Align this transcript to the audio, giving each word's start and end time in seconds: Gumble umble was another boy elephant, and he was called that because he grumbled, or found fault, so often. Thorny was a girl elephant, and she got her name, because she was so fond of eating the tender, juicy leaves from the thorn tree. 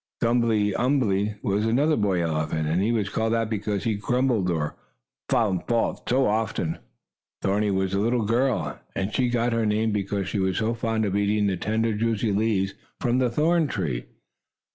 Gumble 0.19 0.71
umble 0.79 1.35
was 1.43 1.63
another 1.63 1.95
boy 1.95 2.23
elephant, 2.23 2.67
and 2.67 2.81
he 2.81 2.91
was 2.91 3.07
called 3.09 3.33
that 3.33 3.51
because 3.51 3.83
he 3.83 3.93
grumbled, 3.93 4.49
or 4.49 4.75
found 5.29 5.67
fault, 5.67 6.09
so 6.09 6.25
often. 6.25 6.79
Thorny 7.43 7.69
was 7.69 7.93
a 7.93 7.97
girl 7.99 8.57
elephant, 8.57 8.79
and 8.95 9.13
she 9.13 9.29
got 9.29 9.53
her 9.53 9.67
name, 9.67 9.91
because 9.91 10.27
she 10.27 10.39
was 10.39 10.57
so 10.57 10.73
fond 10.73 11.05
of 11.05 11.15
eating 11.15 11.45
the 11.45 11.55
tender, 11.55 11.93
juicy 11.93 12.31
leaves 12.31 12.73
from 12.99 13.19
the 13.19 13.29
thorn 13.29 13.67
tree. 13.67 14.07